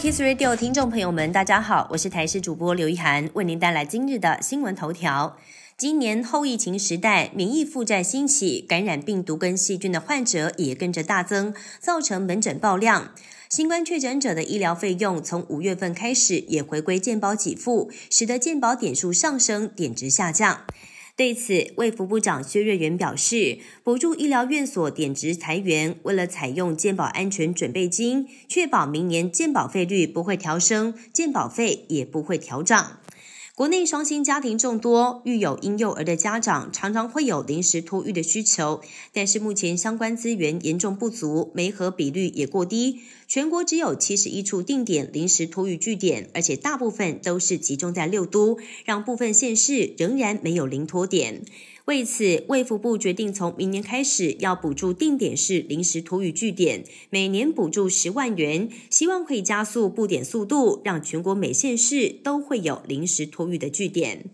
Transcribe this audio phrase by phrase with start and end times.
[0.00, 5.36] Kiss Radio 听众朋友们，大家好，我是台视主播刘一涵，为您带来今日的新闻头条。
[5.76, 13.10] 今年后疫情时代，免疫负债兴起，感染病毒跟细菌的患者也跟着大增，造成门诊爆量。
[13.50, 20.64] 新冠确诊者的医疗费用从五月份开始也回归健保给付，使得健保点数上升，点值下降。
[21.16, 32.99] 对此，卫福部长薛瑞元表示，补助医疗院所点值裁员，为了采用健保安全准备金，确保明年健保费率不会调升，健保费也不会调涨。
[33.60, 38.80] 国内双薪家庭众多，育有婴幼儿的家长常常会有临时托育的需求，
[39.12, 43.00] 但是目前相关资源严重不足，媒合比率也过低。
[43.28, 51.42] 全国只有七十一处定点临时托育据点，而且大部分都是集中在六都，让部分县市仍然没有临托点。
[51.90, 64.26] 为此，卫福部决定从明年开始要补助定点式临时托育据点，每年补助十万元，希望可以加速布点速度，让全国每县市都会有临时托育的据点。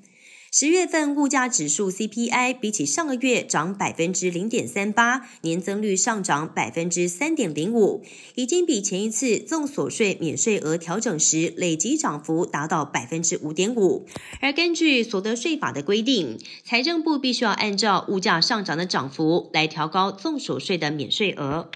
[0.58, 8.02] 十月份物价指数 CPI 比起上个月涨百分之零点三八，年增率上涨百分之三点零五，
[8.36, 14.06] 已经比前一次纵所税免税额调整时累计涨幅达到百分之五点五。
[14.40, 21.70] 而根据所得税法的规定，财政部必须要按照物价上涨的涨幅来调高纵所税的免税额。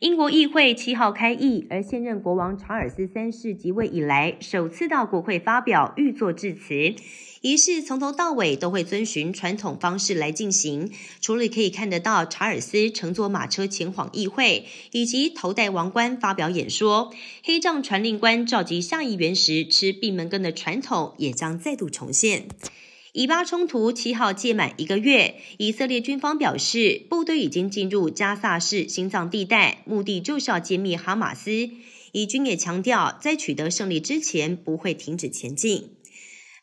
[0.00, 6.94] 英国议会七号开议，而现任国王查尔斯三世即位以来，首次到国会发表御作致辞。
[7.40, 10.90] 仪式从头到尾都会遵循传统方式来进行，
[11.22, 17.10] 除了可以看得到查尔斯乘坐马车前往议会，以及头戴王冠发表演说，
[17.42, 22.48] 黑杖传令官召集下议员时吃闭门羹的传统也将再度重现。
[23.18, 31.70] 以巴冲突七号届满一个月，以色列军方表示，部队已经进入加萨市心脏地带，目的就是要歼灭哈马斯。
[32.12, 35.95] 以军也强调，在取得胜利之前，不会停止前进。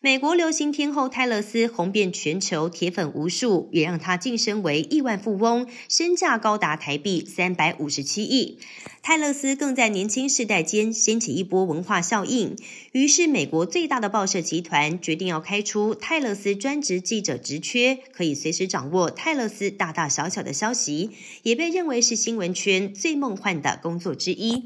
[0.05, 8.59] 美国流行天后泰勒斯红遍全球，铁粉无数，也让她晋升为亿万富翁，身价高达台币三百五十七亿。
[9.01, 12.57] 泰勒斯更在年轻世代间掀起一波文化效应，
[12.91, 21.11] 于是美国最大的报社集团决定要开出泰勒斯专职记者职缺，可以随时掌握泰勒斯大大小小的消息，
[21.43, 24.65] 也被认为是新闻圈最梦幻的工作之一。